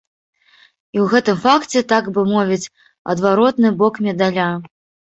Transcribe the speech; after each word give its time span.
І 0.95 1.01
ў 1.03 1.05
гэтым 1.13 1.37
факце, 1.45 1.85
так 1.95 2.09
бы 2.17 2.27
мовіць, 2.33 2.71
адваротны 3.17 3.77
бок 3.85 4.05
медаля. 4.09 4.53